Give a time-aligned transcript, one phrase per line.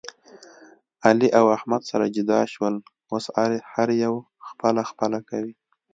[1.07, 2.75] علي او احمد سره جدا شول.
[3.11, 3.25] اوس
[3.73, 4.15] هر یو
[4.47, 5.53] خپله خپله کوي.